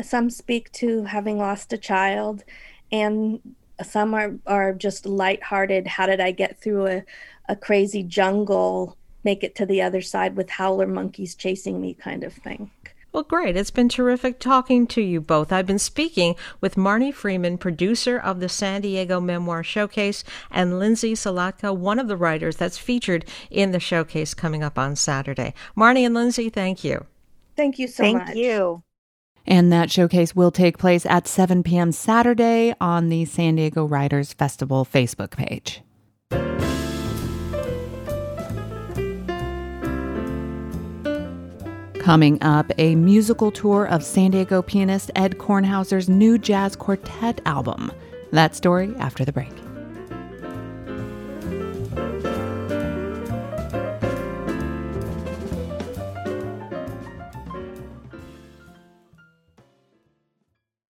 Some 0.01 0.29
speak 0.29 0.71
to 0.71 1.03
having 1.03 1.37
lost 1.37 1.73
a 1.73 1.77
child, 1.77 2.45
and 2.89 3.41
some 3.83 4.13
are, 4.13 4.35
are 4.47 4.71
just 4.71 5.05
lighthearted. 5.05 5.85
How 5.85 6.05
did 6.05 6.21
I 6.21 6.31
get 6.31 6.57
through 6.57 6.87
a, 6.87 7.03
a 7.49 7.55
crazy 7.57 8.01
jungle, 8.01 8.95
make 9.25 9.43
it 9.43 9.53
to 9.55 9.65
the 9.65 9.81
other 9.81 10.01
side 10.01 10.37
with 10.37 10.49
howler 10.49 10.87
monkeys 10.87 11.35
chasing 11.35 11.81
me, 11.81 11.93
kind 11.93 12.23
of 12.23 12.31
thing? 12.31 12.71
Well, 13.13 13.21
great. 13.21 13.55
It's 13.55 13.69
been 13.69 13.89
terrific 13.89 14.39
talking 14.39 14.87
to 14.87 15.01
you 15.01 15.21
both. 15.21 15.51
I've 15.51 15.67
been 15.67 15.77
speaking 15.77 16.35
with 16.59 16.73
Marnie 16.73 17.13
Freeman, 17.13 17.59
producer 17.59 18.17
of 18.17 18.39
the 18.39 18.49
San 18.49 18.81
Diego 18.81 19.21
Memoir 19.21 19.63
Showcase, 19.63 20.23
and 20.49 20.79
Lindsay 20.79 21.13
Salatka, 21.13 21.77
one 21.77 21.99
of 21.99 22.07
the 22.07 22.17
writers 22.17 22.55
that's 22.55 22.79
featured 22.79 23.25
in 23.51 23.71
the 23.71 23.79
showcase 23.79 24.33
coming 24.33 24.63
up 24.63 24.79
on 24.79 24.95
Saturday. 24.95 25.53
Marnie 25.77 26.07
and 26.07 26.15
Lindsay, 26.15 26.49
thank 26.49 26.83
you. 26.83 27.05
Thank 27.55 27.77
you 27.77 27.87
so 27.87 28.01
Thank 28.01 28.17
much. 28.17 28.35
you. 28.35 28.81
And 29.45 29.71
that 29.71 29.91
showcase 29.91 30.35
will 30.35 30.49
take 30.49 30.79
place 30.79 31.05
at 31.05 31.27
7 31.27 31.61
p.m. 31.61 31.91
Saturday 31.91 32.73
on 32.81 33.09
the 33.09 33.25
San 33.25 33.57
Diego 33.57 33.85
Writers 33.85 34.33
Festival 34.33 34.87
Facebook 34.91 35.37
page. 35.37 35.83
Coming 42.03 42.37
up, 42.43 42.69
a 42.77 42.95
musical 42.95 43.49
tour 43.49 43.85
of 43.85 44.03
San 44.03 44.31
Diego 44.31 44.61
pianist 44.61 45.09
Ed 45.15 45.37
Kornhauser's 45.37 46.09
new 46.09 46.37
jazz 46.37 46.75
quartet 46.75 47.39
album. 47.45 47.93
That 48.33 48.57
story 48.57 48.93
after 48.99 49.23
the 49.23 49.31
break. 49.31 49.62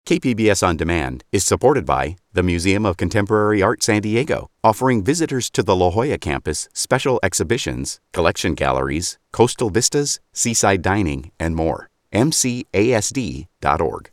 KPBS 0.07 0.65
On 0.65 0.77
Demand 0.77 1.25
is 1.33 1.45
supported 1.45 1.85
by 1.85 2.15
the 2.33 2.45
Museum 2.45 2.87
of 2.87 2.97
Contemporary 2.97 3.61
Art 3.61 3.83
San 3.83 4.03
Diego, 4.03 4.49
offering 4.63 5.03
visitors 5.03 5.51
to 5.51 5.65
the 5.65 5.75
La 5.75 5.91
Jolla 5.91 6.17
campus 6.17 6.69
special 6.73 7.19
exhibitions, 7.25 7.99
collection 8.13 8.55
galleries, 8.55 9.19
coastal 9.33 9.69
vistas, 9.69 10.21
seaside 10.33 10.81
dining, 10.81 11.33
and 11.41 11.57
more. 11.57 11.91
MCASD.org. 12.13 14.11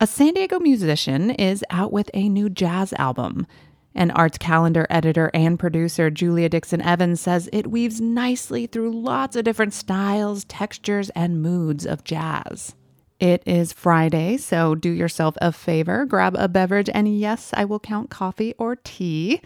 A 0.00 0.06
San 0.06 0.34
Diego 0.34 0.58
musician 0.58 1.30
is 1.30 1.64
out 1.70 1.90
with 1.90 2.10
a 2.12 2.28
new 2.28 2.50
jazz 2.50 2.92
album. 2.98 3.46
An 3.94 4.10
arts 4.10 4.36
calendar 4.36 4.86
editor 4.90 5.30
and 5.32 5.58
producer, 5.58 6.10
Julia 6.10 6.50
Dixon 6.50 6.82
Evans, 6.82 7.22
says 7.22 7.48
it 7.54 7.68
weaves 7.68 8.02
nicely 8.02 8.66
through 8.66 8.92
lots 8.92 9.34
of 9.34 9.44
different 9.44 9.72
styles, 9.72 10.44
textures, 10.44 11.08
and 11.14 11.40
moods 11.40 11.86
of 11.86 12.04
jazz. 12.04 12.74
It 13.20 13.42
is 13.46 13.72
Friday, 13.72 14.36
so 14.36 14.76
do 14.76 14.90
yourself 14.90 15.36
a 15.40 15.50
favor, 15.50 16.06
grab 16.06 16.36
a 16.38 16.46
beverage, 16.46 16.88
and 16.92 17.18
yes, 17.18 17.50
I 17.52 17.64
will 17.64 17.80
count 17.80 18.10
coffee 18.10 18.54
or 18.58 18.76
tea. 18.76 19.40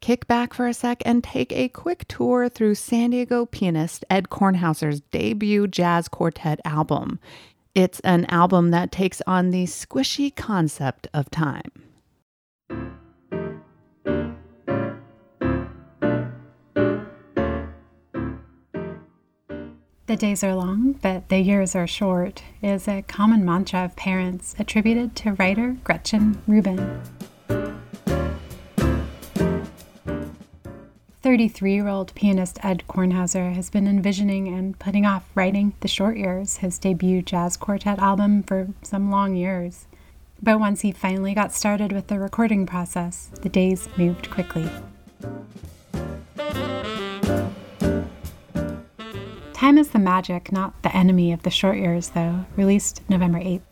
Kick 0.00 0.28
back 0.28 0.54
for 0.54 0.68
a 0.68 0.74
sec 0.74 1.02
and 1.04 1.24
take 1.24 1.50
a 1.52 1.68
quick 1.68 2.06
tour 2.06 2.48
through 2.48 2.76
San 2.76 3.10
Diego 3.10 3.44
pianist 3.44 4.04
Ed 4.08 4.28
Kornhauser's 4.28 5.00
debut 5.00 5.66
jazz 5.66 6.06
quartet 6.06 6.60
album. 6.64 7.18
It's 7.74 7.98
an 8.00 8.26
album 8.26 8.70
that 8.70 8.92
takes 8.92 9.20
on 9.26 9.50
the 9.50 9.64
squishy 9.64 10.34
concept 10.34 11.08
of 11.12 11.28
time. 11.30 11.85
The 20.06 20.14
days 20.14 20.44
are 20.44 20.54
long, 20.54 20.92
but 21.02 21.30
the 21.30 21.40
years 21.40 21.74
are 21.74 21.88
short 21.88 22.44
is 22.62 22.86
a 22.86 23.02
common 23.02 23.44
mantra 23.44 23.84
of 23.84 23.96
parents 23.96 24.54
attributed 24.56 25.16
to 25.16 25.32
writer 25.32 25.76
Gretchen 25.82 26.40
Rubin. 26.46 27.02
33 31.22 31.74
year 31.74 31.88
old 31.88 32.14
pianist 32.14 32.64
Ed 32.64 32.84
Kornhauser 32.88 33.52
has 33.54 33.68
been 33.68 33.88
envisioning 33.88 34.46
and 34.46 34.78
putting 34.78 35.04
off 35.04 35.28
writing 35.34 35.74
The 35.80 35.88
Short 35.88 36.16
Years, 36.16 36.58
his 36.58 36.78
debut 36.78 37.20
jazz 37.20 37.56
quartet 37.56 37.98
album, 37.98 38.44
for 38.44 38.68
some 38.82 39.10
long 39.10 39.34
years. 39.34 39.86
But 40.40 40.60
once 40.60 40.82
he 40.82 40.92
finally 40.92 41.34
got 41.34 41.52
started 41.52 41.90
with 41.90 42.06
the 42.06 42.20
recording 42.20 42.64
process, 42.64 43.28
the 43.42 43.48
days 43.48 43.88
moved 43.96 44.30
quickly. 44.30 44.70
Time 49.66 49.78
is 49.78 49.88
the 49.88 49.98
magic, 49.98 50.52
not 50.52 50.80
the 50.84 50.94
enemy 50.94 51.32
of 51.32 51.42
the 51.42 51.50
short 51.50 51.76
years, 51.76 52.10
though, 52.10 52.46
released 52.54 53.02
November 53.08 53.40
8th. 53.40 53.62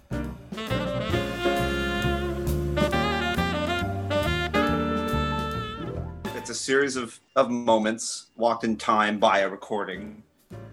It's 6.35 6.51
a 6.51 6.55
series 6.55 6.97
of, 6.97 7.21
of 7.37 7.49
moments 7.49 8.27
walked 8.35 8.65
in 8.65 8.77
time 8.77 9.21
by 9.21 9.39
a 9.43 9.49
recording. 9.49 10.21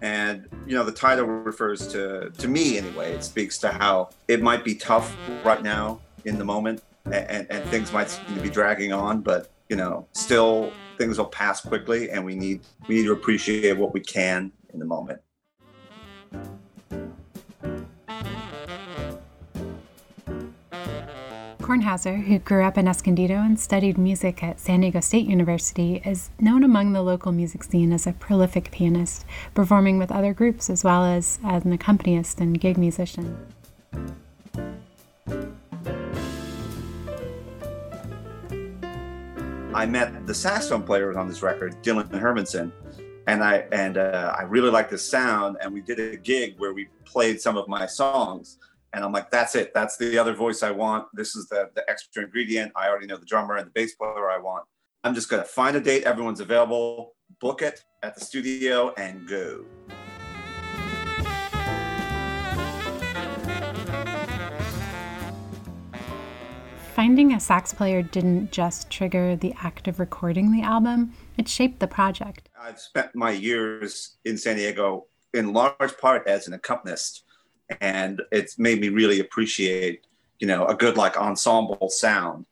And, 0.01 0.49
you 0.65 0.73
know, 0.73 0.83
the 0.83 0.91
title 0.91 1.27
refers 1.27 1.87
to, 1.89 2.31
to 2.31 2.47
me 2.47 2.79
anyway, 2.79 3.13
it 3.13 3.23
speaks 3.23 3.59
to 3.59 3.71
how 3.71 4.09
it 4.27 4.41
might 4.41 4.63
be 4.63 4.73
tough 4.73 5.15
right 5.45 5.61
now 5.61 5.99
in 6.25 6.39
the 6.39 6.45
moment 6.45 6.81
and, 7.05 7.45
and, 7.51 7.63
things 7.69 7.93
might 7.93 8.09
seem 8.09 8.25
to 8.33 8.41
be 8.41 8.49
dragging 8.49 8.91
on, 8.91 9.21
but, 9.21 9.51
you 9.69 9.75
know, 9.75 10.07
still 10.13 10.73
things 10.97 11.19
will 11.19 11.25
pass 11.25 11.61
quickly 11.61 12.09
and 12.09 12.25
we 12.25 12.33
need, 12.33 12.61
we 12.87 12.95
need 12.95 13.03
to 13.03 13.11
appreciate 13.11 13.77
what 13.77 13.93
we 13.93 13.99
can 13.99 14.51
in 14.73 14.79
the 14.79 14.85
moment. 14.85 15.19
Kornhauser, 21.71 22.25
who 22.25 22.39
grew 22.39 22.63
up 22.63 22.77
in 22.77 22.87
Escondido 22.87 23.35
and 23.35 23.57
studied 23.57 23.97
music 23.97 24.43
at 24.43 24.59
San 24.59 24.81
Diego 24.81 24.99
State 24.99 25.25
University, 25.25 26.01
is 26.03 26.29
known 26.37 26.65
among 26.65 26.91
the 26.91 27.01
local 27.01 27.31
music 27.31 27.63
scene 27.63 27.93
as 27.93 28.05
a 28.05 28.11
prolific 28.11 28.71
pianist, 28.71 29.25
performing 29.53 29.97
with 29.97 30.11
other 30.11 30.33
groups 30.33 30.69
as 30.69 30.83
well 30.83 31.05
as 31.05 31.39
as 31.45 31.63
an 31.63 31.71
accompanist 31.71 32.41
and 32.41 32.59
gig 32.59 32.77
musician. 32.77 33.37
I 39.73 39.85
met 39.85 40.27
the 40.27 40.33
saxophone 40.33 40.83
player 40.83 41.17
on 41.17 41.29
this 41.29 41.41
record, 41.41 41.81
Dylan 41.81 42.09
Hermanson, 42.09 42.73
and 43.27 43.43
I 43.43 43.65
and 43.71 43.97
uh, 43.97 44.33
I 44.37 44.43
really 44.43 44.69
liked 44.69 44.91
the 44.91 44.97
sound. 44.97 45.57
And 45.61 45.73
we 45.73 45.81
did 45.81 45.99
a 45.99 46.17
gig 46.17 46.55
where 46.57 46.73
we 46.73 46.87
played 47.05 47.39
some 47.39 47.57
of 47.57 47.67
my 47.67 47.85
songs, 47.85 48.57
And 48.93 49.03
I'm 49.05 49.11
like, 49.11 49.31
that's 49.31 49.55
it. 49.55 49.73
That's 49.73 49.95
the 49.97 50.17
other 50.17 50.33
voice 50.33 50.63
I 50.63 50.71
want. 50.71 51.07
This 51.13 51.35
is 51.35 51.47
the, 51.47 51.69
the 51.75 51.89
extra 51.89 52.23
ingredient. 52.23 52.71
I 52.75 52.89
already 52.89 53.07
know 53.07 53.17
the 53.17 53.25
drummer 53.25 53.55
and 53.55 53.67
the 53.67 53.71
bass 53.71 53.95
player 53.95 54.29
I 54.29 54.37
want. 54.37 54.65
I'm 55.03 55.15
just 55.15 55.29
to 55.41 55.47
find 55.47 55.77
a 55.77 55.81
date. 55.81 56.03
Everyone's 56.03 56.41
available, 56.41 57.15
book 57.39 57.61
it 57.61 57.83
at 58.03 58.15
the 58.15 58.21
studio, 58.21 58.93
and 58.97 59.27
go. 59.27 59.65
Finding 66.93 67.33
a 67.33 67.39
sax 67.39 67.73
player 67.73 68.03
didn't 68.03 68.51
just 68.51 68.91
trigger 68.91 69.35
the 69.35 69.53
act 69.63 69.87
of 69.87 69.99
recording 69.99 70.51
the 70.51 70.61
album, 70.61 71.13
it 71.37 71.47
shaped 71.47 71.79
the 71.79 71.87
project. 71.87 72.49
I've 72.59 72.79
spent 72.79 73.15
my 73.15 73.31
years 73.31 74.17
in 74.25 74.37
San 74.37 74.57
Diego 74.57 75.07
in 75.33 75.53
large 75.53 75.97
part 75.99 76.27
as 76.27 76.47
an 76.47 76.53
accompanist, 76.53 77.23
and 77.79 78.21
it's 78.31 78.59
made 78.59 78.81
me 78.81 78.89
really 78.89 79.19
appreciate, 79.19 80.05
you 80.39 80.47
know, 80.47 80.65
a 80.65 80.75
good 80.75 80.97
like 80.97 81.17
ensemble 81.17 81.89
sound. 81.89 82.45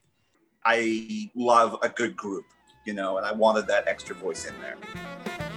I 0.66 1.30
love 1.36 1.78
a 1.82 1.90
good 1.90 2.16
group, 2.16 2.46
you 2.86 2.94
know, 2.94 3.18
and 3.18 3.26
I 3.26 3.32
wanted 3.32 3.68
that 3.68 3.88
extra 3.88 4.16
voice 4.16 4.46
in 4.46 4.54
there. 4.62 5.49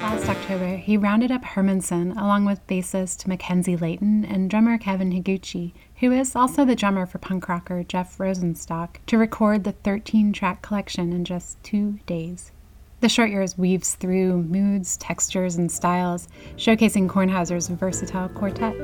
Last 0.00 0.28
October, 0.28 0.76
he 0.76 0.96
rounded 0.96 1.30
up 1.30 1.42
Hermanson 1.42 2.12
along 2.12 2.44
with 2.44 2.66
bassist 2.66 3.26
Mackenzie 3.26 3.76
Leighton 3.76 4.24
and 4.24 4.48
drummer 4.48 4.78
Kevin 4.78 5.12
Higuchi, 5.12 5.72
who 5.96 6.12
is 6.12 6.34
also 6.34 6.64
the 6.64 6.74
drummer 6.74 7.04
for 7.04 7.18
punk 7.18 7.48
rocker 7.48 7.82
Jeff 7.82 8.16
Rosenstock, 8.18 8.96
to 9.06 9.18
record 9.18 9.64
the 9.64 9.72
13 9.72 10.32
track 10.32 10.62
collection 10.62 11.12
in 11.12 11.24
just 11.24 11.62
two 11.62 11.98
days. 12.06 12.52
The 13.00 13.08
short 13.08 13.30
years 13.30 13.56
weaves 13.56 13.94
through 13.94 14.42
moods, 14.44 14.96
textures, 14.96 15.56
and 15.56 15.70
styles, 15.70 16.26
showcasing 16.56 17.08
Kornhauser's 17.08 17.68
versatile 17.68 18.28
quartet. 18.30 18.74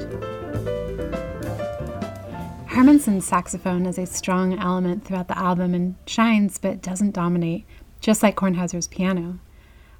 Hermanson's 2.69 3.27
saxophone 3.27 3.87
is 3.87 3.99
a 3.99 4.07
strong 4.07 4.59
element 4.59 5.05
throughout 5.05 5.29
the 5.29 5.39
album 5.39 5.75
and 5.75 5.95
shines 6.07 6.59
but 6.59 6.83
doesn't 6.83 7.15
dominate, 7.15 7.65
just 8.01 8.23
like 8.23 8.37
Kornhauser's 8.37 8.89
piano. 8.89 9.39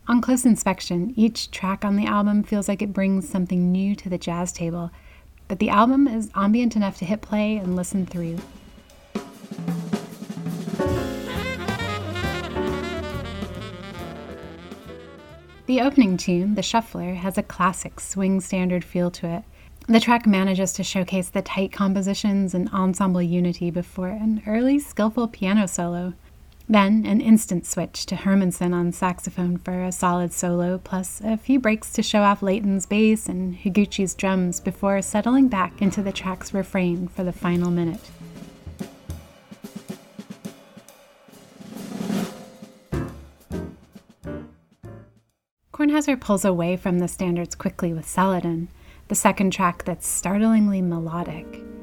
On 0.07 0.21
close 0.21 0.45
inspection, 0.45 1.15
each 1.17 1.51
track 1.51 1.83
on 1.83 1.97
the 1.97 2.05
album 2.05 2.43
feels 2.43 2.69
like 2.69 2.83
it 2.83 2.93
brings 2.93 3.27
something 3.27 3.73
new 3.73 3.97
to 3.97 4.11
the 4.11 4.19
jazz 4.19 4.53
table, 4.53 4.91
but 5.49 5.61
the 5.61 5.71
album 5.71 6.07
is 6.07 6.31
ambient 6.35 6.77
enough 6.77 6.99
to 6.99 7.07
hit 7.07 7.23
play 7.23 7.57
and 7.57 7.75
listen 7.75 8.05
through. 8.05 8.37
The 15.65 15.81
opening 15.81 16.19
tune, 16.19 16.55
The 16.55 16.63
Shuffler, 16.63 17.15
has 17.15 17.39
a 17.39 17.43
classic 17.43 17.99
swing 17.99 18.43
standard 18.43 18.85
feel 18.85 19.11
to 19.13 19.27
it. 19.27 19.45
The 19.89 20.01
track 20.01 20.27
manages 20.27 20.75
to 20.75 20.85
showcase 20.85 21.31
the 21.31 21.41
tight 21.41 21.73
compositions 21.73 22.53
and 22.53 22.69
ensemble 22.75 23.23
unity 23.23 23.71
before 23.71 24.09
an 24.09 24.43
early 24.47 24.79
skillful 24.79 25.29
piano 25.29 25.67
solo. 25.67 26.13
Then 26.67 27.05
an 27.05 27.21
instant 27.21 27.67
switch 27.67 28.07
to 28.07 28.17
Hermanson 28.17 28.73
on 28.73 28.91
saxophone 28.91 29.59
for 29.59 29.85
a 29.85 29.93
solid 29.93 30.33
solo, 30.33 30.79
plus 30.79 31.21
a 31.23 31.37
few 31.37 31.61
breaks 31.61 31.93
to 31.93 32.03
show 32.03 32.23
off 32.23 32.43
Leighton's 32.43 32.87
bass 32.87 33.29
and 33.29 33.55
Higuchi's 33.55 34.15
drums 34.15 34.61
before 34.61 35.03
settling 35.03 35.49
back 35.49 35.83
into 35.83 36.03
the 36.03 36.13
track's 36.13 36.55
refrain 36.55 37.07
for 37.07 37.23
the 37.23 37.33
final 37.33 37.71
minute. 37.71 38.01
Kornhauser 45.73 46.19
pulls 46.19 46.47
away 46.47 46.79
from 46.79 46.99
the 46.99 47.09
standards 47.09 47.55
quickly 47.55 47.93
with 47.93 48.09
Saladin, 48.09 48.69
the 49.09 49.15
second 49.15 49.53
track 49.53 49.85
that's 49.85 50.07
startlingly 50.07 50.81
melodic. 50.81 51.74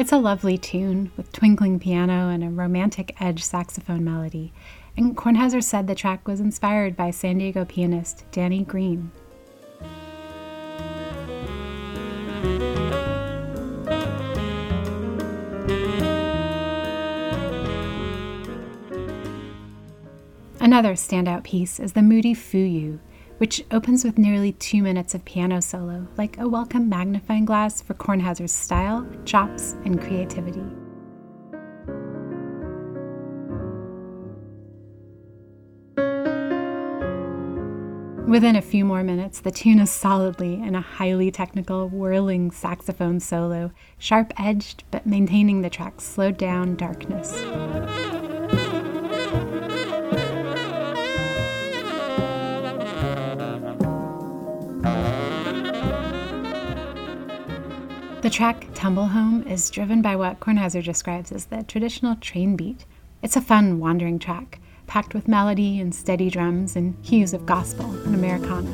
It's 0.00 0.12
a 0.12 0.16
lovely 0.16 0.56
tune 0.56 1.12
with 1.18 1.30
twinkling 1.30 1.78
piano 1.78 2.30
and 2.30 2.42
a 2.42 2.48
romantic 2.48 3.14
edge 3.20 3.44
saxophone 3.44 4.02
melody, 4.02 4.50
and 4.96 5.14
Kornhauser 5.14 5.62
said 5.62 5.86
the 5.86 5.94
track 5.94 6.26
was 6.26 6.40
inspired 6.40 6.96
by 6.96 7.10
San 7.10 7.36
Diego 7.36 7.66
pianist 7.66 8.24
Danny 8.32 8.64
Green. 8.64 9.10
Another 20.58 20.94
standout 20.94 21.44
piece 21.44 21.78
is 21.78 21.92
the 21.92 22.00
moody 22.00 22.34
Fuyu, 22.34 23.00
which 23.40 23.64
opens 23.70 24.04
with 24.04 24.18
nearly 24.18 24.52
two 24.52 24.82
minutes 24.82 25.14
of 25.14 25.24
piano 25.24 25.62
solo, 25.62 26.06
like 26.18 26.36
a 26.36 26.46
welcome 26.46 26.90
magnifying 26.90 27.46
glass 27.46 27.80
for 27.80 27.94
Kornhauser's 27.94 28.52
style, 28.52 29.06
chops, 29.24 29.76
and 29.86 29.98
creativity. 29.98 30.62
Within 38.28 38.56
a 38.56 38.62
few 38.62 38.84
more 38.84 39.02
minutes, 39.02 39.40
the 39.40 39.50
tune 39.50 39.78
is 39.78 39.90
solidly 39.90 40.54
in 40.56 40.74
a 40.74 40.82
highly 40.82 41.30
technical, 41.30 41.88
whirling 41.88 42.50
saxophone 42.50 43.20
solo, 43.20 43.72
sharp 43.96 44.34
edged 44.38 44.84
but 44.90 45.06
maintaining 45.06 45.62
the 45.62 45.70
track's 45.70 46.04
slowed 46.04 46.36
down 46.36 46.76
darkness. 46.76 47.32
The 58.30 58.36
track 58.36 58.68
Tumble 58.74 59.08
Home 59.08 59.42
is 59.42 59.68
driven 59.70 60.02
by 60.02 60.14
what 60.14 60.38
Kornhauser 60.38 60.84
describes 60.84 61.32
as 61.32 61.46
the 61.46 61.64
traditional 61.64 62.14
train 62.14 62.54
beat. 62.54 62.84
It's 63.24 63.34
a 63.34 63.40
fun, 63.40 63.80
wandering 63.80 64.20
track, 64.20 64.60
packed 64.86 65.14
with 65.14 65.26
melody 65.26 65.80
and 65.80 65.92
steady 65.92 66.30
drums 66.30 66.76
and 66.76 66.94
hues 67.04 67.34
of 67.34 67.44
gospel 67.44 67.90
and 67.90 68.14
Americana. 68.14 68.70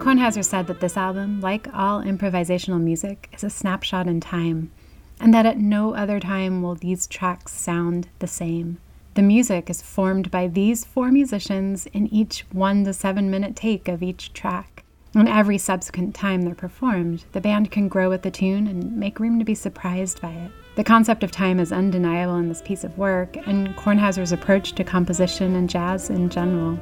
Kornhauser 0.00 0.44
said 0.44 0.66
that 0.66 0.80
this 0.80 0.96
album, 0.96 1.40
like 1.40 1.68
all 1.72 2.02
improvisational 2.02 2.80
music, 2.80 3.30
is 3.32 3.44
a 3.44 3.50
snapshot 3.50 4.08
in 4.08 4.20
time, 4.20 4.72
and 5.20 5.32
that 5.32 5.46
at 5.46 5.58
no 5.58 5.94
other 5.94 6.18
time 6.18 6.60
will 6.60 6.74
these 6.74 7.06
tracks 7.06 7.52
sound 7.52 8.08
the 8.18 8.26
same. 8.26 8.80
The 9.18 9.24
music 9.24 9.68
is 9.68 9.82
formed 9.82 10.30
by 10.30 10.46
these 10.46 10.84
four 10.84 11.10
musicians 11.10 11.86
in 11.86 12.06
each 12.06 12.46
one 12.52 12.84
to 12.84 12.92
seven 12.92 13.32
minute 13.32 13.56
take 13.56 13.88
of 13.88 14.00
each 14.00 14.32
track. 14.32 14.84
And 15.12 15.28
every 15.28 15.58
subsequent 15.58 16.14
time 16.14 16.42
they're 16.42 16.54
performed, 16.54 17.24
the 17.32 17.40
band 17.40 17.72
can 17.72 17.88
grow 17.88 18.10
with 18.10 18.22
the 18.22 18.30
tune 18.30 18.68
and 18.68 18.96
make 18.96 19.18
room 19.18 19.40
to 19.40 19.44
be 19.44 19.56
surprised 19.56 20.20
by 20.20 20.30
it. 20.30 20.52
The 20.76 20.84
concept 20.84 21.24
of 21.24 21.32
time 21.32 21.58
is 21.58 21.72
undeniable 21.72 22.36
in 22.36 22.48
this 22.48 22.62
piece 22.62 22.84
of 22.84 22.96
work, 22.96 23.36
and 23.48 23.74
Kornhauser's 23.74 24.30
approach 24.30 24.74
to 24.74 24.84
composition 24.84 25.56
and 25.56 25.68
jazz 25.68 26.10
in 26.10 26.28
general. 26.28 26.76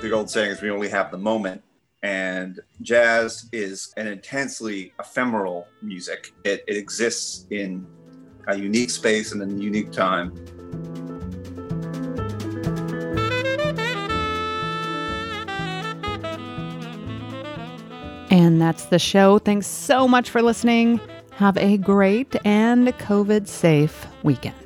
The 0.00 0.12
old 0.12 0.30
saying 0.30 0.52
is 0.52 0.62
we 0.62 0.70
only 0.70 0.88
have 0.88 1.10
the 1.10 1.18
moment 1.18 1.62
and 2.06 2.60
jazz 2.82 3.48
is 3.52 3.92
an 3.96 4.06
intensely 4.06 4.92
ephemeral 5.00 5.66
music. 5.82 6.32
It, 6.44 6.62
it 6.68 6.76
exists 6.76 7.48
in 7.50 7.84
a 8.46 8.56
unique 8.56 8.90
space 8.90 9.32
and 9.32 9.42
a 9.42 9.60
unique 9.60 9.90
time. 9.90 10.32
And 18.30 18.62
that's 18.62 18.84
the 18.84 19.00
show. 19.00 19.40
Thanks 19.40 19.66
so 19.66 20.06
much 20.06 20.30
for 20.30 20.42
listening. 20.42 21.00
Have 21.32 21.56
a 21.56 21.76
great 21.76 22.36
and 22.44 22.86
COVID 22.98 23.48
safe 23.48 24.06
weekend. 24.22 24.65